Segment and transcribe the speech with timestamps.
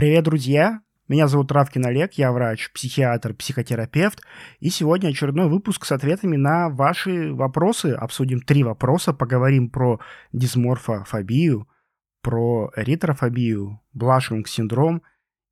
[0.00, 0.80] Привет, друзья!
[1.08, 4.22] Меня зовут Равкин Олег, я врач, психиатр, психотерапевт,
[4.58, 7.88] и сегодня очередной выпуск с ответами на ваши вопросы.
[7.88, 10.00] Обсудим три вопроса, поговорим про
[10.32, 11.68] дисморфофобию,
[12.22, 15.02] про эритрофобию, блашинг-синдром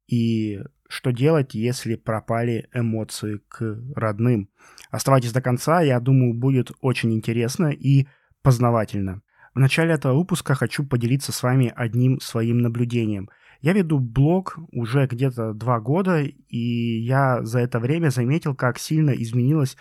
[0.06, 4.48] и что делать, если пропали эмоции к родным.
[4.90, 8.06] Оставайтесь до конца, я думаю, будет очень интересно и
[8.42, 9.20] познавательно.
[9.54, 13.28] В начале этого выпуска хочу поделиться с вами одним своим наблюдением–
[13.60, 19.10] я веду блог уже где-то два года, и я за это время заметил, как сильно
[19.10, 19.76] изменилось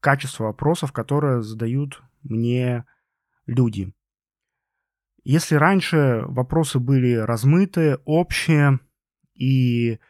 [0.00, 2.84] качество вопросов, которые задают мне
[3.46, 3.94] люди.
[5.24, 8.80] Если раньше вопросы были размытые, общие
[9.34, 10.00] и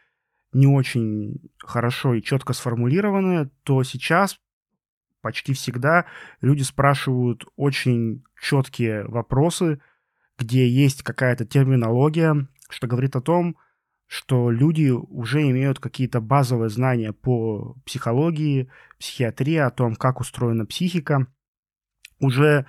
[0.53, 4.39] не очень хорошо и четко сформулированы, то сейчас
[5.21, 6.05] почти всегда
[6.41, 9.79] люди спрашивают очень четкие вопросы,
[10.37, 13.57] где есть какая-то терминология, что говорит о том,
[14.07, 21.27] что люди уже имеют какие-то базовые знания по психологии, психиатрии, о том, как устроена психика.
[22.19, 22.65] Уже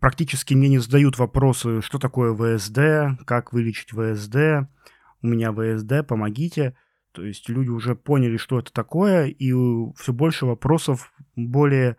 [0.00, 4.68] практически мне не задают вопросы, что такое ВСД, как вылечить ВСД,
[5.22, 6.76] у меня ВСД, помогите.
[7.12, 9.52] То есть люди уже поняли, что это такое, и
[9.96, 11.96] все больше вопросов более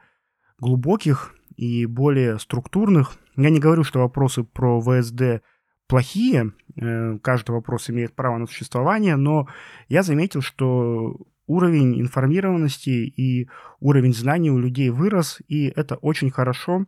[0.59, 3.17] глубоких и более структурных.
[3.35, 5.43] Я не говорю, что вопросы про ВСД
[5.89, 9.47] плохие, э, каждый вопрос имеет право на существование, но
[9.87, 16.85] я заметил, что уровень информированности и уровень знаний у людей вырос, и это очень хорошо.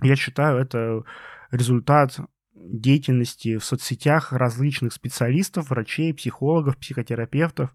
[0.00, 1.02] Я считаю, это
[1.50, 2.18] результат
[2.54, 7.74] деятельности в соцсетях различных специалистов, врачей, психологов, психотерапевтов.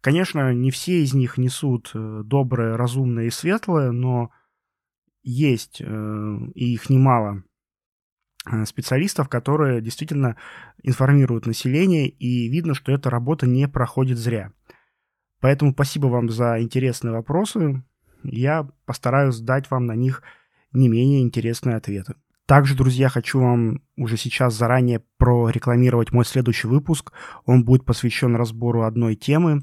[0.00, 4.30] Конечно, не все из них несут э, доброе, разумное и светлое, но
[5.22, 7.44] есть, э, и их немало,
[8.66, 10.36] специалистов, которые действительно
[10.82, 14.52] информируют население, и видно, что эта работа не проходит зря.
[15.40, 17.82] Поэтому спасибо вам за интересные вопросы.
[18.22, 20.22] Я постараюсь дать вам на них
[20.72, 22.14] не менее интересные ответы.
[22.46, 27.12] Также, друзья, хочу вам уже сейчас заранее прорекламировать мой следующий выпуск.
[27.46, 29.62] Он будет посвящен разбору одной темы,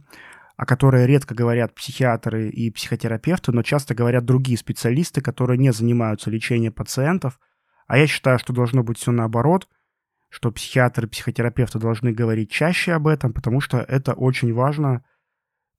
[0.56, 6.31] о которой редко говорят психиатры и психотерапевты, но часто говорят другие специалисты, которые не занимаются
[6.31, 7.40] лечением пациентов,
[7.88, 9.68] а я считаю, что должно быть все наоборот,
[10.30, 15.06] что психиатры психотерапевты должны говорить чаще об этом, потому что это очень важно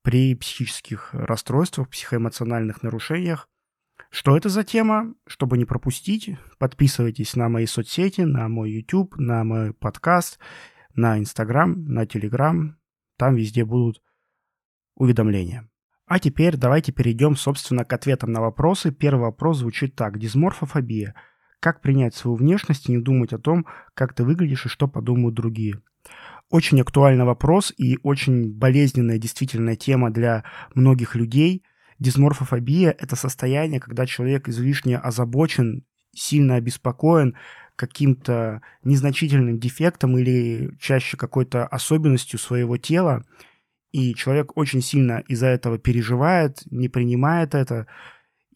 [0.02, 3.48] при психических расстройствах, психоэмоциональных нарушениях.
[4.10, 5.14] Что это за тема?
[5.26, 10.38] Чтобы не пропустить, подписывайтесь на мои соцсети, на мой YouTube, на мой подкаст,
[10.94, 12.72] на Instagram, на Telegram.
[13.18, 14.02] Там везде будут
[14.94, 15.68] уведомления.
[16.06, 18.92] А теперь давайте перейдем, собственно, к ответам на вопросы.
[18.92, 20.18] Первый вопрос звучит так.
[20.18, 21.14] Дисморфофобия–
[21.60, 25.34] как принять свою внешность и не думать о том, как ты выглядишь и что подумают
[25.34, 25.80] другие?
[26.50, 31.62] Очень актуальный вопрос и очень болезненная действительно тема для многих людей.
[31.98, 37.36] Дисморфофобия– это состояние, когда человек излишне озабочен, сильно обеспокоен
[37.76, 43.24] каким-то незначительным дефектом или чаще какой-то особенностью своего тела,
[43.92, 47.86] и человек очень сильно из-за этого переживает, не принимает это,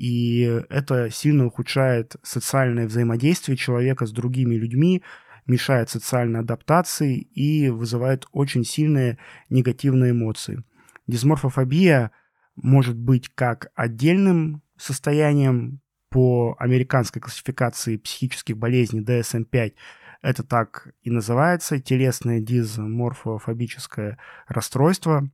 [0.02, 5.04] и это сильно ухудшает социальное взаимодействие человека с другими людьми,
[5.46, 9.18] мешает социальной адаптации и вызывает очень сильные
[9.48, 10.64] негативные эмоции.
[11.06, 12.10] Дисморфофобия
[12.56, 15.80] может быть как отдельным состоянием
[16.10, 19.74] по американской классификации психических болезней DSM-5,
[20.20, 25.30] это так и называется, телесное дисморфофобическое расстройство.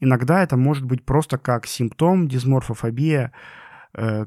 [0.00, 3.32] Иногда это может быть просто как симптом дисморфофобия,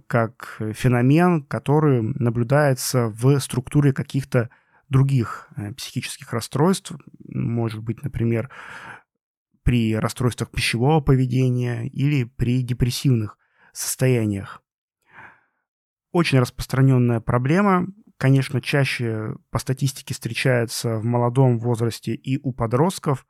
[0.08, 4.50] как феномен, который наблюдается в структуре каких-то
[4.90, 6.94] других э, психических расстройств,
[7.24, 8.50] может быть, например,
[9.64, 13.38] при расстройствах пищевого поведения или при депрессивных
[13.72, 14.64] состояниях.
[16.12, 17.88] Очень распространенная проблема,
[18.18, 23.28] конечно, чаще по статистике встречается в молодом возрасте и у подростков,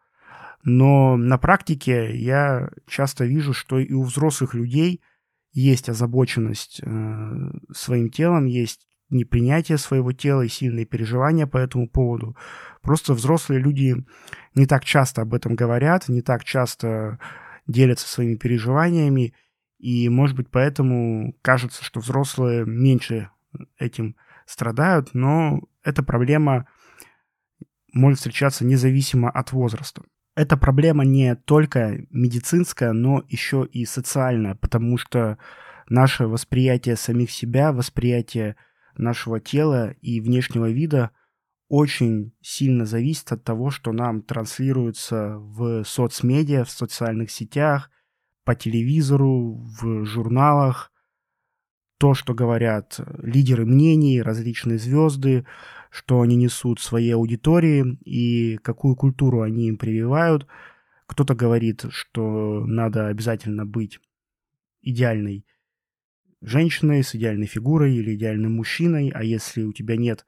[0.63, 5.01] но на практике я часто вижу, что и у взрослых людей
[5.59, 12.37] есть озабоченность э, своим телом, есть непринятие своего тела и сильные переживания по этому поводу.
[12.81, 13.95] Просто взрослые люди
[14.55, 17.19] не так часто об этом говорят, не так часто
[17.67, 19.33] делятся своими переживаниями,
[19.79, 23.29] и, может быть, поэтому кажется, что взрослые меньше
[23.77, 24.15] этим
[24.45, 26.67] страдают, но эта проблема
[27.93, 30.03] может встречаться независимо от возраста
[30.39, 35.37] эта проблема не только медицинская, но еще и социальная, потому что
[35.89, 38.55] наше восприятие самих себя, восприятие
[38.95, 41.11] нашего тела и внешнего вида
[41.67, 47.91] очень сильно зависит от того, что нам транслируется в соцмедиа, в социальных сетях,
[48.45, 50.93] по телевизору, в журналах,
[51.97, 55.45] то, что говорят лидеры мнений, различные звезды,
[55.89, 60.47] что они несут своей аудитории и какую культуру они им прививают.
[61.07, 63.99] Кто-то говорит, что надо обязательно быть
[64.81, 65.45] идеальной
[66.41, 70.25] женщиной с идеальной фигурой или идеальным мужчиной, а если у тебя нет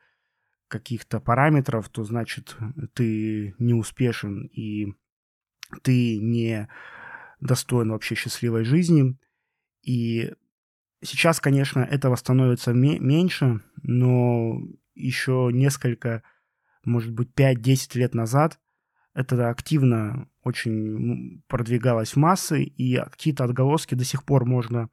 [0.68, 2.58] каких-то параметров, то значит
[2.94, 4.94] ты не успешен и
[5.84, 6.68] ты не
[7.40, 9.18] достоин вообще счастливой жизни.
[9.84, 10.34] И
[11.02, 14.62] сейчас, конечно, этого становится меньше, но
[14.94, 16.24] еще несколько,
[16.84, 18.60] может быть, 5-10 лет назад
[19.14, 24.90] это активно очень продвигалось в массы, и какие-то отголоски до сих пор можно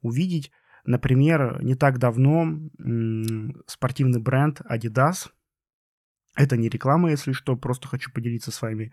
[0.00, 0.50] увидеть.
[0.84, 2.58] Например, не так давно
[3.66, 5.28] спортивный бренд Adidas,
[6.34, 8.92] это не реклама, если что, просто хочу поделиться с вами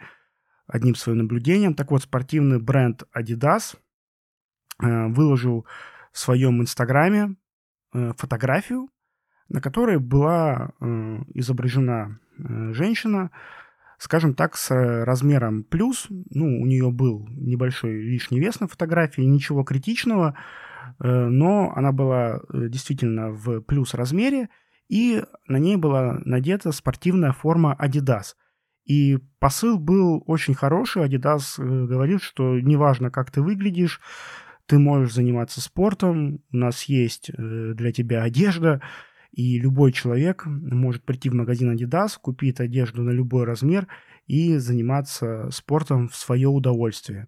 [0.68, 1.76] одним своим наблюдением.
[1.76, 3.78] Так вот, спортивный бренд Adidas
[4.82, 5.66] э, выложил
[6.12, 7.36] в своем инстаграме
[7.94, 8.90] э, фотографию,
[9.50, 10.86] на которой была э,
[11.34, 13.32] изображена женщина,
[13.98, 14.70] скажем так, с
[15.06, 16.08] размером плюс.
[16.10, 20.38] Ну, у нее был небольшой лишний вес на фотографии, ничего критичного,
[21.00, 24.50] но она была действительно в плюс размере,
[24.90, 28.34] и на ней была надета спортивная форма Adidas–
[28.86, 31.06] и посыл был очень хороший.
[31.06, 34.00] Adidas э, говорит, что неважно, как ты выглядишь,
[34.68, 38.82] ты можешь заниматься спортом, у нас есть э, для тебя одежда,
[39.36, 43.86] и любой человек может прийти в магазин Adidas, купить одежду на любой размер
[44.28, 47.28] и заниматься спортом в свое удовольствие.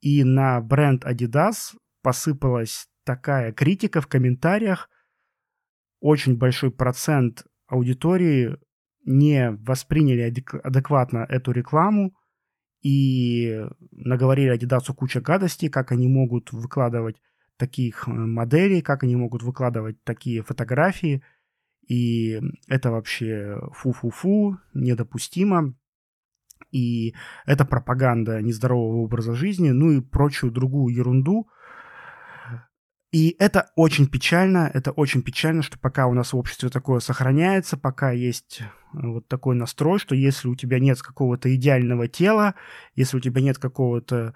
[0.00, 4.90] И на бренд Adidas посыпалась такая критика в комментариях.
[6.00, 8.56] Очень большой процент аудитории
[9.04, 12.16] не восприняли адекватно эту рекламу
[12.82, 17.22] и наговорили Adidas куча гадостей, как они могут выкладывать
[17.58, 21.22] таких э, моделей, как они могут выкладывать такие фотографии.
[21.86, 25.74] И это вообще фу-фу-фу, недопустимо.
[26.70, 27.14] И
[27.46, 31.48] это пропаганда нездорового образа жизни, ну и прочую другую ерунду,
[33.10, 37.78] и это очень печально, это очень печально, что пока у нас в обществе такое сохраняется,
[37.78, 42.54] пока есть э, вот такой настрой, что если у тебя нет какого-то идеального тела,
[42.94, 44.34] если у тебя нет какого-то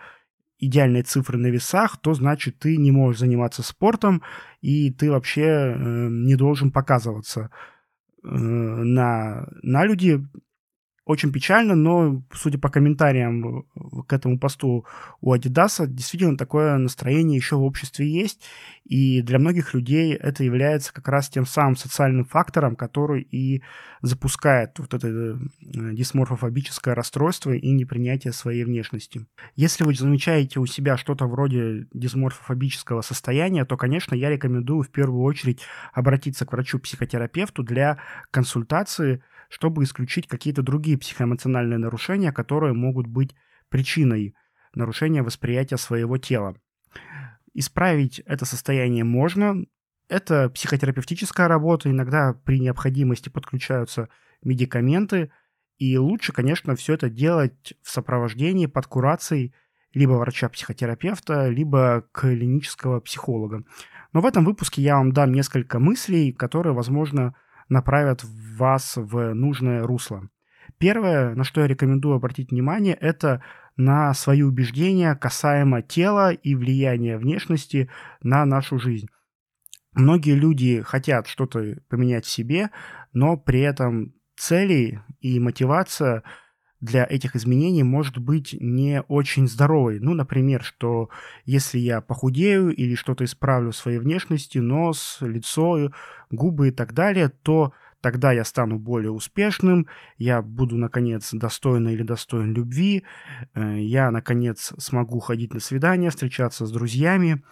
[0.63, 4.23] идеальной цифры на весах, то значит ты не можешь заниматься спортом,
[4.61, 7.51] и ты вообще э, не должен показываться
[8.23, 10.25] э, на, на люди,
[11.05, 13.67] очень печально, но, судя по комментариям
[14.07, 14.87] к этому посту
[15.21, 18.45] у Adidas, действительно такое настроение еще в обществе есть,
[18.85, 23.63] и для многих людей это является как раз тем самым социальным фактором, который и
[24.01, 29.27] запускает вот это э, дисморфофобическое расстройство и непринятие своей внешности.
[29.57, 35.23] Если вы замечаете у себя что-то вроде дисморфофобического состояния, то, конечно, я рекомендую в первую
[35.23, 35.63] очередь
[35.93, 37.99] обратиться к врачу-психотерапевту для
[38.31, 39.23] консультации,
[39.53, 43.35] чтобы исключить какие-то другие психоэмоциональные нарушения, которые могут быть
[43.69, 44.35] причиной
[44.75, 46.57] нарушения восприятия своего тела.
[47.53, 49.67] Исправить это состояние можно.
[50.09, 51.91] Это психотерапевтическая работа.
[51.91, 54.09] Иногда при необходимости подключаются
[54.43, 55.31] медикаменты.
[55.77, 59.53] И лучше, конечно, все это делать в сопровождении, под курацией
[59.93, 63.65] либо врача-психотерапевта, либо клинического психолога.
[64.15, 67.35] Но в этом выпуске я вам дам несколько мыслей, которые, возможно,
[67.73, 68.25] направят
[68.57, 70.29] вас в нужное русло.
[70.79, 73.43] Первое, на что я рекомендую обратить внимание, это
[73.77, 77.91] на свои убеждения касаемо тела и влияния внешности
[78.23, 79.09] на нашу жизнь.
[79.95, 82.71] Многие люди хотят что-то поменять в себе,
[83.13, 86.23] но при этом цели и мотивация
[86.83, 90.01] для этих изменений может быть не очень здоровой.
[90.01, 91.09] Ну, например, что
[91.47, 95.93] если я похудею или что-то исправлю в своей внешности, нос, лицо,
[96.31, 99.87] губы и так далее, то тогда я стану более успешным,
[100.19, 103.05] я буду, наконец, достойна или достоин любви,
[103.55, 107.45] э, я, наконец, смогу ходить на свидания, встречаться с друзьями,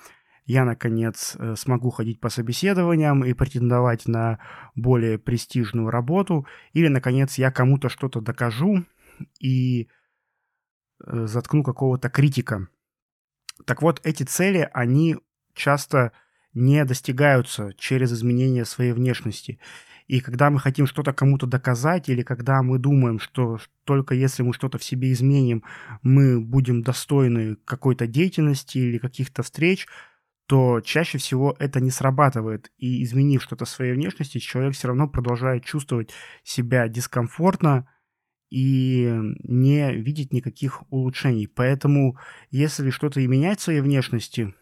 [0.44, 4.40] я, наконец, э, смогу ходить по собеседованиям и претендовать на
[4.75, 8.84] более престижную работу, или, наконец, я кому-то что-то докажу,
[9.38, 9.88] и
[11.04, 12.68] э, заткну какого-то критика.
[13.66, 15.16] Так вот, эти цели, они
[15.54, 16.12] часто
[16.54, 19.60] не достигаются через изменение своей внешности.
[20.08, 24.52] И когда мы хотим что-то кому-то доказать, или когда мы думаем, что только если мы
[24.52, 25.62] что-то в себе изменим,
[26.02, 29.86] мы будем достойны какой-то деятельности или каких-то встреч,
[30.46, 32.72] то чаще всего это не срабатывает.
[32.76, 36.10] И изменив что-то в своей внешности, человек все равно продолжает чувствовать
[36.42, 37.88] себя дискомфортно
[38.50, 39.11] и
[39.45, 41.47] не видеть никаких улучшений.
[41.47, 42.19] Поэтому,
[42.50, 44.54] если что-то и менять в своей внешности,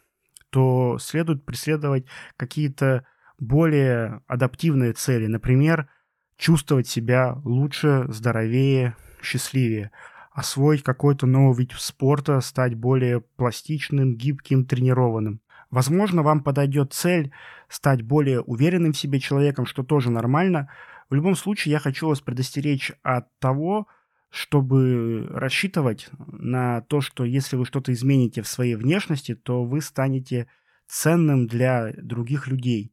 [0.50, 3.04] то следует преследовать какие-то
[3.38, 5.26] более адаптивные цели.
[5.26, 5.88] Например,
[6.37, 9.90] чувствовать себя лучше, здоровее, счастливее.
[10.33, 15.40] Освоить какой-то новый вид спорта, стать более пластичным, гибким, тренированным.
[15.71, 17.33] Возможно, вам подойдет цель
[17.68, 20.71] стать более уверенным в себе человеком, что тоже нормально.
[21.10, 23.86] В любом случае, я хочу вас предостеречь от того,
[24.30, 30.48] чтобы рассчитывать на то, что если вы что-то измените в своей внешности, то вы станете
[30.86, 32.92] ценным для других людей.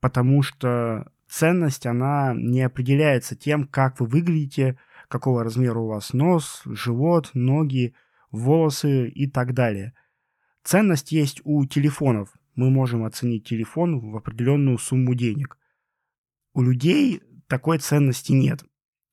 [0.00, 6.62] Потому что ценность, она не определяется тем, как вы выглядите, какого размера у вас нос,
[6.64, 7.94] живот, ноги,
[8.30, 9.94] волосы и так далее–
[10.68, 12.28] Ценность есть у телефонов.
[12.54, 15.56] Мы можем оценить телефон в определенную сумму денег.
[16.52, 18.64] У людей такой ценности нет.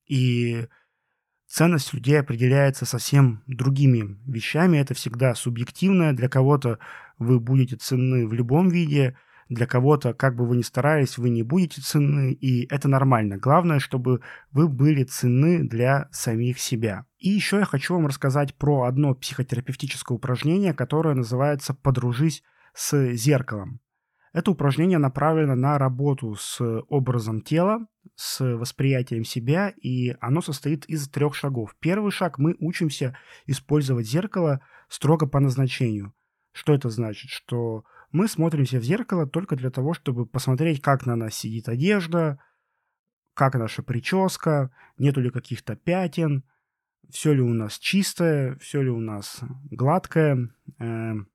[0.08, 0.68] И
[1.48, 4.77] ценность людей определяется совсем другими вещами.
[4.77, 6.15] Это всегда субъективно.
[6.15, 6.80] Для кого-то
[7.18, 9.18] вы будете ценны в любом виде,
[9.50, 13.38] для кого-то, как бы вы ни старались, вы не будете ценны, и это нормально.
[13.38, 17.06] Главное, чтобы вы были ценны для самих себя.
[17.20, 23.80] И еще я хочу вам рассказать про одно психотерапевтическое упражнение, которое называется «Подружись с зеркалом».
[24.36, 31.08] Это упражнение направлено на работу с образом тела, с восприятием себя, и оно состоит из
[31.08, 31.74] трех шагов.
[31.80, 36.13] Первый шаг– мы учимся использовать зеркало строго по назначению.
[36.51, 37.30] Что это значит?
[37.30, 42.38] Что мы смотримся в зеркало только для того, чтобы посмотреть, как на нас сидит одежда,
[43.36, 46.44] как наша прическа, нету ли каких-то пятен,
[47.10, 49.39] все ли у нас чистое, все ли у нас
[49.72, 50.50] гладкое.
[50.80, 51.30] Эм,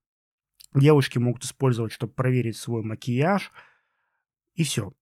[0.75, 3.53] девушки могут использовать, чтобы проверить свой макияж,
[4.55, 4.93] и все.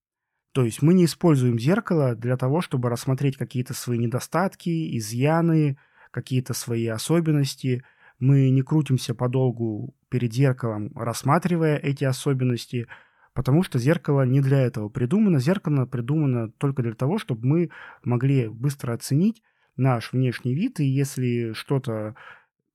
[0.52, 5.78] То есть мы не используем зеркало для того, чтобы рассмотреть какие-то свои недостатки, изъяны,
[6.10, 7.84] какие-то свои особенности–
[8.18, 12.88] мы не крутимся подолгу перед зеркалом, рассматривая эти особенности,
[13.32, 15.38] потому что зеркало не для этого придумано.
[15.38, 17.70] Зеркало придумано только для того, чтобы мы
[18.02, 19.42] могли быстро оценить
[19.76, 22.16] наш внешний вид, и если что-то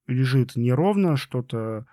[0.06, 1.86] лежит неровно, что-то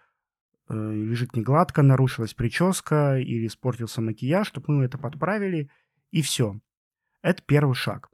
[0.74, 5.70] лежит не гладко, нарушилась прическа или испортился макияж, чтобы мы это подправили,
[6.12, 6.60] и все.
[7.22, 8.10] Это первый шаг.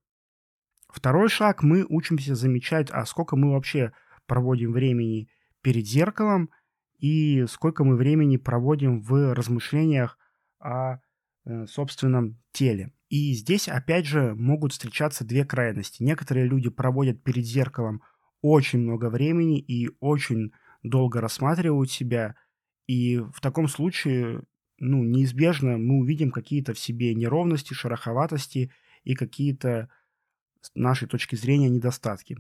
[0.90, 3.92] Второй шаг, мы учимся замечать, а сколько мы вообще
[4.26, 5.30] проводим времени
[5.62, 6.50] перед зеркалом
[6.98, 10.18] и сколько мы времени проводим в размышлениях
[10.60, 10.98] о
[11.46, 12.94] э, собственном теле.
[13.10, 16.04] И здесь, опять же, могут встречаться две крайности.
[16.04, 18.02] Некоторые люди проводят перед зеркалом
[18.42, 20.52] очень много времени и очень
[20.84, 22.36] долго рассматривают себя,
[22.88, 24.42] и в таком случае,
[24.80, 28.72] ну, неизбежно мы увидим какие-то в себе неровности, шероховатости
[29.04, 29.90] и какие-то
[30.62, 32.38] с нашей точки зрения недостатки.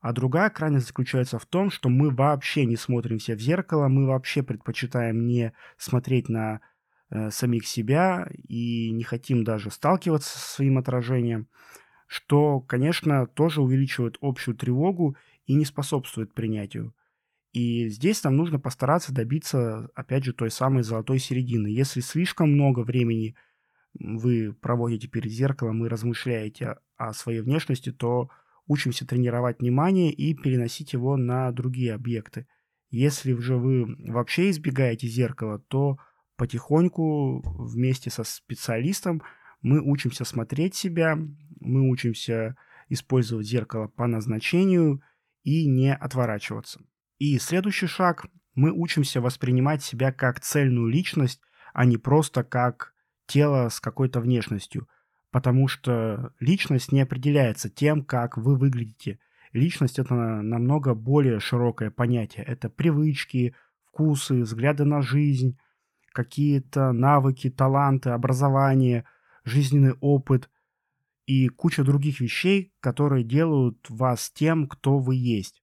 [0.00, 4.42] А другая крайность заключается в том, что мы вообще не смотримся в зеркало, мы вообще
[4.42, 6.60] предпочитаем не смотреть на
[7.10, 11.48] э, самих себя и не хотим даже сталкиваться со своим отражением,
[12.06, 15.16] что, конечно, тоже увеличивает общую тревогу
[15.46, 16.94] и не способствует принятию.
[17.58, 21.66] И здесь нам нужно постараться добиться, опять же, той самой золотой середины.
[21.66, 23.34] Если слишком много времени
[23.94, 28.30] вы проводите перед зеркалом и размышляете о своей внешности, то
[28.68, 32.46] учимся тренировать внимание и переносить его на другие объекты.
[32.90, 35.98] Если же вы вообще избегаете зеркала, то
[36.36, 39.20] потихоньку вместе со специалистом
[39.62, 41.18] мы учимся смотреть себя,
[41.58, 42.54] мы учимся
[42.88, 45.02] использовать зеркало по назначению
[45.42, 46.84] и не отворачиваться.
[47.18, 51.40] И следующий шаг– мы учимся воспринимать себя как цельную личность,
[51.72, 52.92] а не просто как
[53.26, 54.88] тело с какой-то внешностью–
[55.30, 59.18] потому что личность не определяется тем, как вы выглядите.
[59.52, 62.44] Личность— это намного более широкое понятие.
[62.44, 63.54] Это привычки,
[63.86, 65.58] вкусы, взгляды на жизнь,
[66.12, 69.04] какие-то навыки, таланты, образование,
[69.44, 70.50] жизненный опыт
[71.26, 75.62] и куча других вещей, которые делают вас тем, кто вы есть.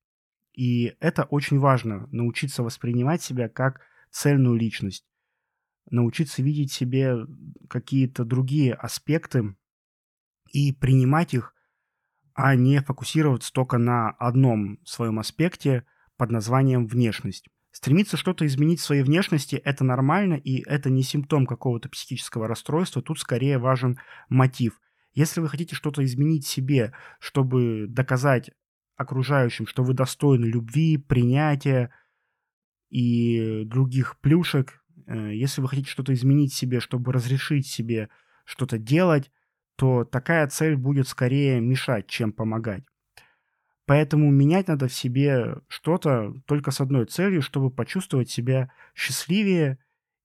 [0.55, 3.81] И это очень важно, научиться воспринимать себя как
[4.11, 5.05] цельную личность
[5.89, 7.15] научиться видеть себе
[7.69, 9.55] какие-то другие аспекты
[10.51, 11.53] и принимать их,
[12.33, 15.85] а не фокусироваться только на одном своем аспекте
[16.17, 17.47] под названием внешность.
[17.71, 23.01] Стремиться что-то изменить в своей внешности– это нормально, и это не симптом какого-то психического расстройства,
[23.01, 24.79] тут скорее важен мотив.
[25.13, 28.51] Если вы хотите что-то изменить себе, чтобы доказать
[28.95, 31.91] окружающим, что вы достойны любви, принятия
[32.89, 38.09] и других плюшек, Э, если вы хотите что-то изменить себе, чтобы разрешить себе
[38.43, 39.31] что-то делать,
[39.75, 42.83] то такая цель будет скорее мешать, чем помогать.
[43.85, 49.77] Поэтому менять надо в себе что-то только с одной целью, чтобы почувствовать себя счастливее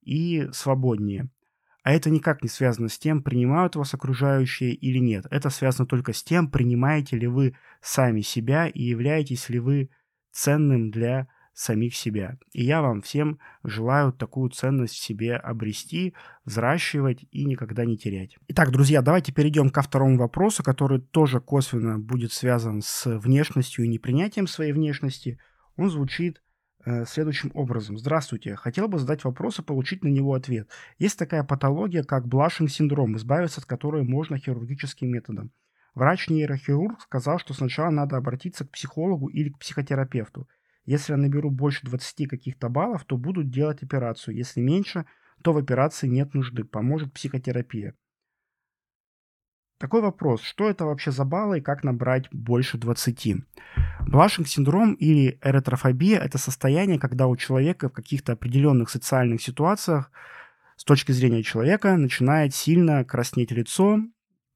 [0.02, 1.28] и свободнее.
[1.82, 5.26] А это никак не связано с тем, принимают вас окружающие или нет.
[5.30, 9.90] Это связано только с тем, принимаете ли вы сами себя и являетесь ли вы
[10.30, 12.38] ценным для самих себя.
[12.52, 18.36] И я вам всем желаю такую ценность в себе обрести, взращивать и никогда не терять.
[18.48, 23.88] Итак, друзья, давайте перейдем ко второму вопросу, который тоже косвенно будет связан с внешностью и
[23.88, 25.38] непринятием своей внешности.
[25.76, 26.40] Он звучит
[27.06, 27.98] следующим образом.
[27.98, 28.56] Здравствуйте.
[28.56, 30.68] Хотел бы задать вопрос и получить на него ответ.
[30.98, 35.52] Есть такая патология, как блашинг-синдром, избавиться от которой можно хирургическим методом.
[35.94, 40.48] Врач-нейрохирург сказал, что сначала надо обратиться к психологу или к психотерапевту.
[40.86, 44.36] Если я наберу больше 20 каких-то баллов, то буду делать операцию.
[44.36, 45.04] Если меньше,
[45.42, 46.64] то в операции нет нужды.
[46.64, 47.94] Поможет психотерапия.
[49.80, 53.36] Такой вопрос, что это вообще за баллы и как набрать больше 20?
[54.06, 60.12] Блашинг-синдром или эритрофобия– это состояние, когда у человека в каких-то определенных социальных ситуациях
[60.76, 64.00] с точки зрения человека начинает сильно краснеть лицо,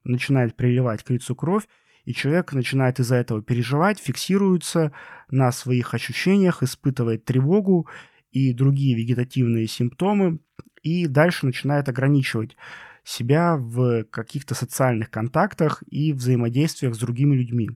[0.05, 1.65] начинает приливать к лицу кровь,
[2.05, 4.93] и человек начинает из-за этого переживать, фиксируется
[5.31, 7.89] на своих ощущениях, испытывает тревогу
[8.31, 10.41] и другие вегетативные симптомы,
[10.83, 12.59] и дальше начинает ограничивать
[13.05, 17.71] себя в каких-то социальных контактах и взаимодействиях с другими людьми.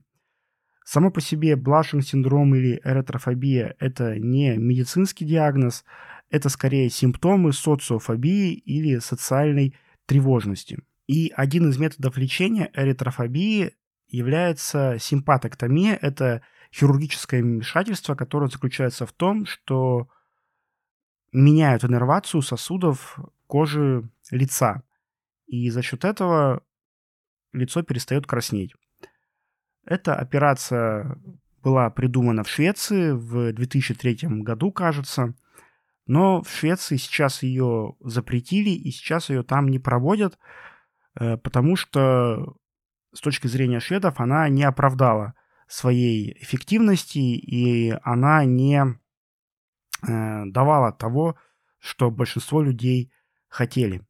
[0.83, 5.85] Само по себе блашинг-синдром или эротрофобия– это не медицинский диагноз,
[6.31, 9.75] это скорее симптомы социофобии или социальной
[10.07, 10.79] тревожности.
[11.05, 13.73] И один из методов лечения эритрофобии
[14.07, 15.97] является симпатоктомия.
[16.01, 16.41] Это
[16.73, 20.07] хирургическое вмешательство, которое заключается в том, что
[21.31, 24.83] меняют иннервацию сосудов кожи лица.
[25.49, 26.63] И за счет этого
[27.53, 28.73] лицо перестает краснеть.
[29.83, 31.17] Эта операция
[31.63, 35.33] была придумана в Швеции в 2003 году, кажется.
[36.05, 40.37] Но в Швеции сейчас ее запретили, и сейчас ее там не проводят,
[41.19, 42.55] э, потому что
[43.13, 45.33] с точки зрения шведов, она не оправдала
[45.67, 51.35] своей эффективности, и она не э, давала того,
[51.79, 53.11] что большинство людей
[53.47, 54.05] хотели.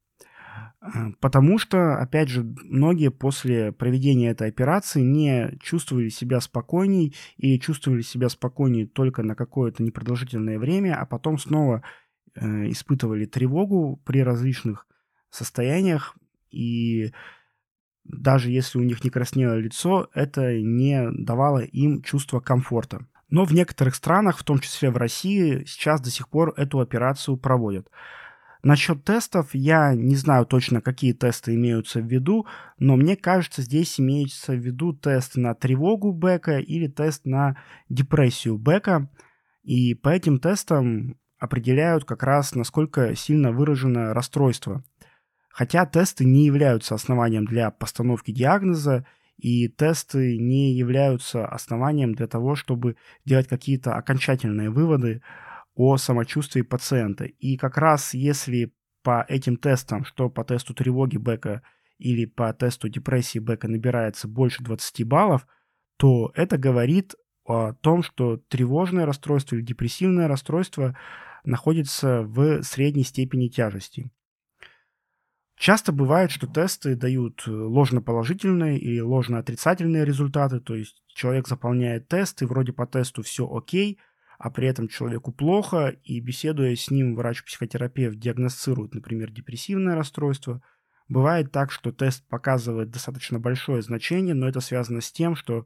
[0.82, 7.58] Э, потому что, опять же, многие после проведения этой операции не чувствовали себя спокойней или
[7.58, 11.84] чувствовали себя спокойней только на какое-то непродолжительное время, а потом снова
[12.36, 14.88] э, испытывали тревогу при различных
[15.30, 16.16] состояниях
[16.52, 17.12] и
[18.04, 23.06] даже если у них не краснело лицо, это не давало им чувства комфорта.
[23.30, 27.38] Но в некоторых странах, в том числе в России, сейчас до сих пор эту операцию
[27.38, 27.88] проводят.
[28.62, 32.46] Насчет тестов я не знаю точно, какие тесты имеются в виду,
[32.78, 37.56] но мне кажется, здесь имеется в виду тест на тревогу Бека или тест на
[37.88, 39.10] депрессию Бека.
[39.64, 44.84] И по этим тестам определяют как раз, насколько сильно выражено расстройство–
[45.60, 49.06] Хотя тесты не являются основанием для постановки диагноза,
[49.38, 52.96] и тесты не являются основанием для того, чтобы
[53.26, 55.22] делать какие-то окончательные выводы
[55.80, 57.24] о самочувствии пациента.
[57.24, 61.62] И как раз если по этим тестам, что по тесту тревоги Бека
[61.98, 65.48] или по тесту депрессии Бека набирается больше 20 баллов,
[65.96, 67.16] то это говорит
[67.46, 70.98] о том, что тревожное расстройство или депрессивное расстройство
[71.46, 74.12] находится в средней степени тяжести.
[75.56, 82.46] Часто бывает, что тесты дают ложно-положительные или ложно-отрицательные результаты, то есть человек заполняет тест, и
[82.46, 83.98] вроде по тесту все окей,
[84.40, 90.64] а при этом человеку плохо, и беседуя с ним, врач-психотерапевт диагностирует, например, депрессивное расстройство.
[91.10, 95.66] Бывает так, что тест показывает достаточно большое значение, но это связано с тем, что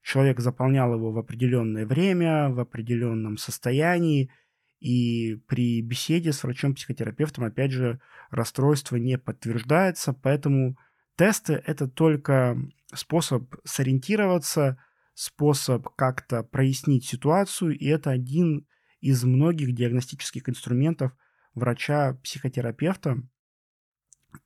[0.00, 4.30] человек заполнял его в определенное время, в определенном состоянии,
[4.78, 8.00] и при беседе с врачом-психотерапевтом, опять же,
[8.30, 10.78] расстройство не подтверждается, поэтому
[11.16, 12.56] тесты— это только
[12.94, 14.78] способ сориентироваться,
[15.14, 18.66] способ как-то прояснить ситуацию, и это один
[19.00, 21.12] из многих диагностических инструментов
[21.54, 23.22] врача-психотерапевта.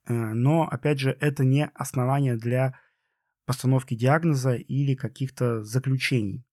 [0.06, 2.78] Э, но, опять же, это не основание для
[3.46, 6.44] постановки диагноза или каких-то заключений.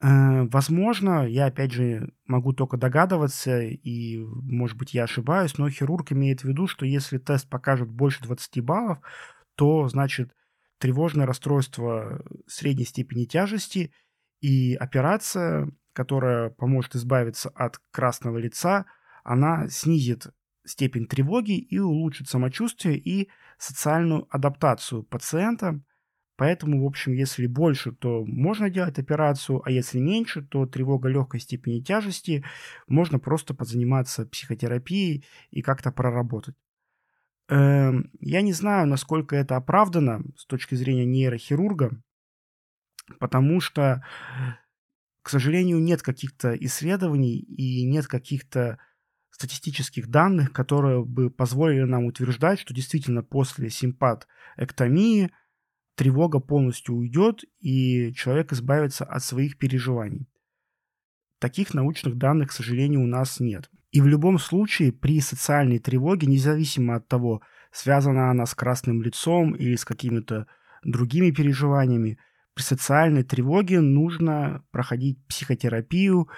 [0.00, 6.12] Э, возможно, я опять же могу только догадываться, и, может быть, я ошибаюсь, но хирург
[6.12, 8.98] имеет в виду, что если тест покажет больше 20 баллов,
[9.54, 10.34] то, значит,
[10.84, 13.90] тревожное расстройство средней степени тяжести
[14.42, 18.84] и операция, которая поможет избавиться от красного лица,
[19.22, 20.26] она снизит
[20.66, 25.80] степень тревоги и улучшит самочувствие и социальную адаптацию пациента.
[26.36, 31.40] Поэтому, в общем, если больше, то можно делать операцию, а если меньше, то тревога легкой
[31.40, 32.44] степени тяжести,
[32.88, 36.56] можно просто позаниматься психотерапией и как-то проработать.
[37.48, 42.02] Эм, я не знаю, насколько это оправдано с точки зрения нейрохирурга,
[43.20, 44.04] потому что,
[45.22, 48.78] к сожалению, нет каких-то исследований и нет каких-то
[49.30, 55.30] статистических данных, которые бы позволили нам утверждать, что действительно после симпат-эктомии
[55.96, 60.28] тревога полностью уйдет и человек избавится от своих переживаний.
[61.40, 63.70] Таких научных данных, к сожалению, у нас нет.
[63.94, 69.52] И в любом случае при социальной тревоге, независимо от того, связана она с красным лицом
[69.54, 70.48] или с какими-то
[70.82, 72.18] другими переживаниями,
[72.54, 76.28] при социальной тревоге нужно проходить психотерапию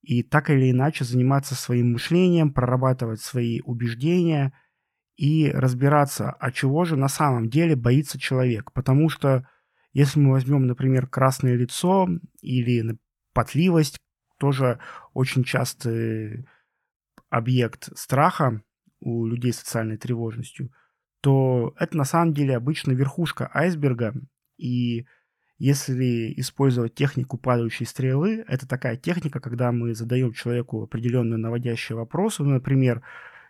[0.00, 4.54] и так или иначе заниматься своим мышлением, прорабатывать свои убеждения
[5.18, 8.72] и разбираться, а чего же на самом деле боится человек.
[8.72, 9.46] Потому что
[9.92, 12.08] если мы возьмем, например, красное лицо
[12.40, 12.96] или
[13.34, 13.98] потливость,
[14.38, 14.78] тоже
[15.12, 16.46] очень частый
[17.32, 18.62] объект страха
[19.00, 20.70] у людей с социальной тревожностью,
[21.22, 24.14] то это на самом деле обычно верхушка айсберга,
[24.58, 25.06] и
[25.56, 32.42] если использовать технику падающей стрелы, это такая техника, когда мы задаем человеку определенные наводящие вопросы.
[32.42, 33.02] Ну, например,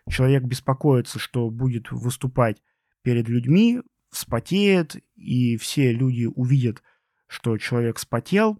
[0.09, 2.61] человек беспокоится, что будет выступать
[3.01, 6.83] перед людьми, вспотеет, и все люди увидят,
[7.27, 8.59] что человек спотел,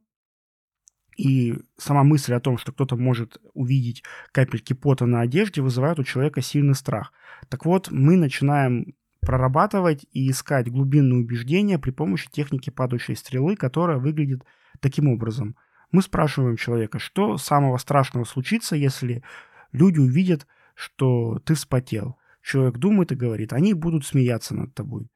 [1.17, 6.03] и сама мысль о том, что кто-то может увидеть капельки пота на одежде, вызывает у
[6.03, 7.13] человека сильный страх.
[7.49, 13.97] Так вот, мы начинаем прорабатывать и искать глубинные убеждения при помощи техники падающей стрелы, которая
[13.97, 14.43] выглядит
[14.79, 15.55] таким образом.
[15.91, 19.23] Мы спрашиваем человека, что самого страшного случится, если
[19.71, 22.17] люди увидят, что ты вспотел.
[22.41, 25.09] Человек думает и говорит, они будут смеяться над тобой.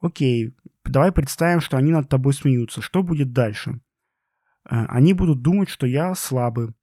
[0.00, 2.80] Окей, давай представим, что они над тобой смеются.
[2.80, 3.80] Что будет дальше?
[4.68, 6.74] Э, они будут думать, что я слабый.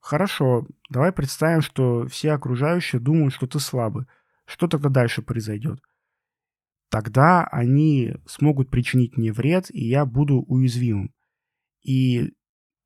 [0.00, 4.06] Хорошо, давай представим, что все окружающие думают, что ты слабый.
[4.44, 5.80] Что тогда дальше произойдет?
[6.90, 11.12] Тогда они смогут причинить мне вред, и я буду уязвимым.
[11.82, 12.32] И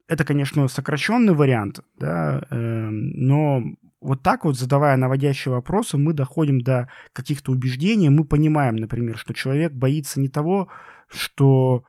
[0.08, 3.62] это, конечно, сокращенный вариант, да, э, но
[4.00, 9.34] вот так вот, задавая наводящие вопросы, мы доходим до каких-то убеждений, мы понимаем, например, что
[9.34, 10.68] человек боится не того,
[11.06, 11.84] что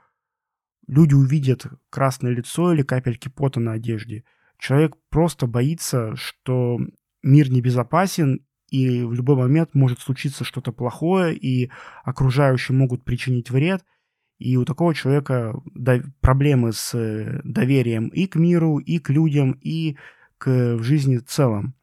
[0.91, 4.25] люди увидят красное лицо или капельки пота на одежде.
[4.59, 6.79] Человек просто боится, что
[7.23, 11.71] мир небезопасен, и в любой момент может случиться что-то плохое, и
[12.03, 13.83] окружающие могут причинить вред,
[14.37, 15.55] и у такого человека
[16.19, 19.97] проблемы с э, доверием и к миру, и к людям, и
[20.37, 21.73] к в жизни в целом.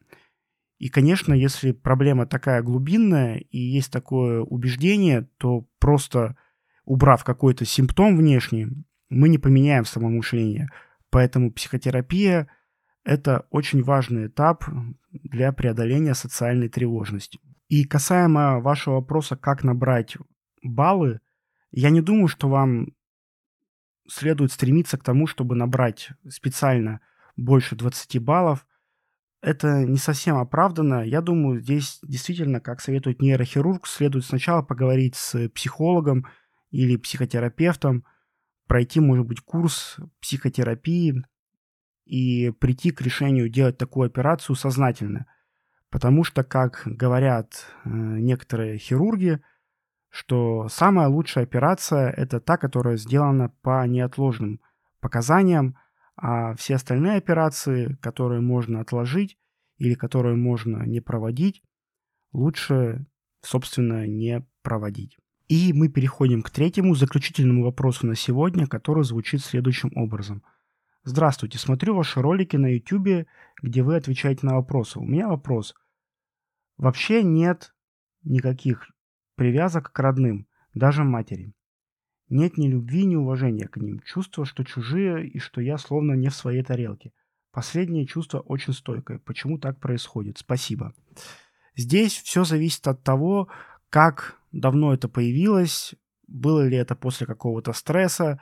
[0.77, 6.37] И, конечно, если проблема такая глубинная и есть такое убеждение, то просто
[6.85, 8.67] убрав какой-то симптом внешний,
[9.09, 10.69] мы не поменяем самомышление.
[11.09, 12.47] Поэтому психотерапия–
[13.03, 14.65] это очень важный этап
[15.11, 17.39] для преодоления социальной тревожности.
[17.67, 20.17] И касаемо вашего вопроса, как набрать
[20.63, 21.19] баллы,
[21.71, 22.93] я не думаю, что вам
[24.07, 26.99] следует стремиться к тому, чтобы набрать специально
[27.35, 28.65] больше 20 баллов.
[29.41, 31.03] Это не совсем оправдано.
[31.03, 36.25] Я думаю, здесь действительно, как советует нейрохирург, следует сначала поговорить с психологом
[36.71, 38.03] или психотерапевтом,
[38.69, 41.21] пройти, может быть, курс психотерапии,
[42.05, 45.27] и прийти к решению делать такую операцию сознательно.
[45.91, 49.41] Потому что, как говорят э, некоторые хирурги,
[50.09, 54.59] что самая лучшая операция– это та, которая сделана по неотложным
[54.99, 55.77] показаниям,
[56.15, 59.37] а все остальные операции, которые можно отложить
[59.77, 61.61] или которые можно не проводить,
[62.33, 63.05] лучше,
[63.41, 65.17] собственно, не проводить.
[65.49, 70.41] И мы переходим к третьему заключительному вопросу на сегодня, который звучит следующим образом–
[71.05, 73.25] Здравствуйте, смотрю ваши ролики на YouTube,
[73.61, 74.99] где вы отвечаете на вопросы.
[74.99, 75.73] У меня вопрос.
[76.77, 77.73] Вообще нет
[78.23, 78.91] никаких
[79.35, 81.53] привязок к родным, даже матери.
[82.27, 84.01] Нет ни любви, ни уважения к ним.
[84.01, 87.11] Чувство, что чужие и что я словно не в своей тарелке.
[87.51, 89.19] Последнее чувство очень стойкое.
[89.19, 90.37] Почему так происходит?
[90.37, 90.93] Спасибо.
[91.75, 93.47] Здесь все зависит от того,
[93.89, 95.95] как давно это появилось,
[96.27, 98.41] было ли это после какого-то стресса,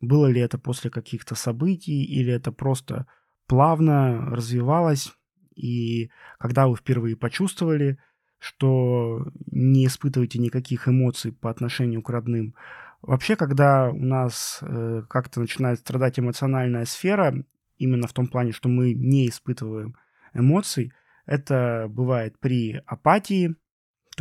[0.00, 3.06] было ли это после каких-то событий, или это просто
[3.46, 5.12] плавно развивалось,
[5.54, 7.98] и когда вы впервые почувствовали,
[8.38, 12.56] что не испытываете никаких эмоций по отношению к родным.
[13.00, 17.44] Вообще, когда у нас э, как-то начинает страдать эмоциональная сфера,
[17.78, 19.96] именно в том плане, что мы не испытываем
[20.34, 20.92] эмоций,
[21.24, 23.54] Это бывает при апатии,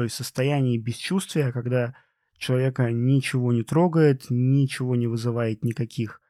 [0.01, 1.93] то есть состоянии бесчувствия, когда
[2.39, 6.21] человека ничего не трогает, ничего не вызывает никаких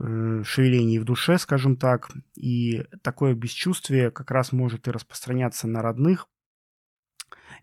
[0.00, 2.10] э, шевелений в душе, скажем так.
[2.34, 6.26] И такое бесчувствие как раз может и распространяться на родных.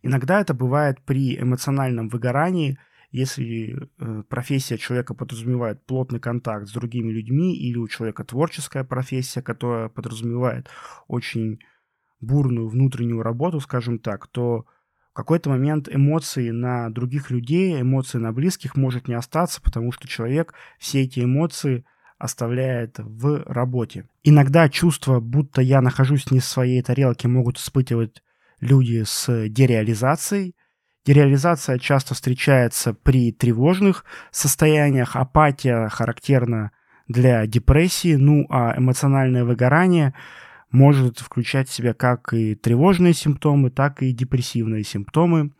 [0.03, 2.79] Иногда это бывает при эмоциональном выгорании,
[3.11, 9.41] если э, профессия человека подразумевает плотный контакт с другими людьми, или у человека творческая профессия,
[9.41, 10.69] которая подразумевает
[11.09, 11.59] очень
[12.21, 14.65] бурную внутреннюю работу, скажем так, то
[15.13, 20.07] в какой-то момент эмоции на других людей, эмоции на близких может не остаться, потому что
[20.07, 21.85] человек все эти эмоции
[22.17, 24.07] оставляет в работе.
[24.23, 28.23] Иногда чувство, будто я нахожусь не в своей тарелке, могут испытывать
[28.59, 30.55] люди с дереализацией.
[31.05, 36.71] Дереализация часто встречается при тревожных состояниях, апатия характерна
[37.07, 40.15] для депрессии, ну а эмоциональное выгорание–
[40.73, 45.51] может включать в себя как и тревожные симптомы, так и депрессивные симптомы.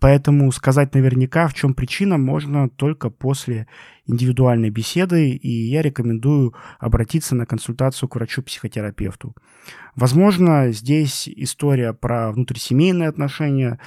[0.00, 3.68] Поэтому сказать наверняка, в чем причина, можно только после
[4.06, 9.34] индивидуальной беседы, и я рекомендую обратиться на консультацию к врачу-психотерапевту.
[9.94, 13.78] Возможно, здесь история про внутрисемейные отношения,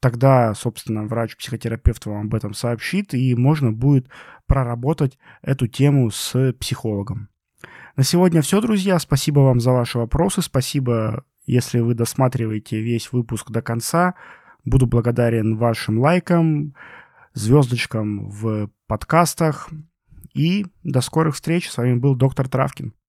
[0.00, 4.08] тогда, собственно, врач-психотерапевт вам об этом сообщит, и можно будет
[4.46, 7.28] проработать эту тему с психологом.
[7.96, 8.98] На сегодня все, друзья.
[8.98, 10.42] Спасибо вам за ваши вопросы.
[10.42, 14.14] Спасибо, если вы досматриваете весь выпуск до конца.
[14.64, 16.74] Буду благодарен вашим лайкам,
[17.34, 19.70] звездочкам в подкастах.
[20.32, 21.70] И до скорых встреч.
[21.70, 22.94] С вами был доктор Травкин.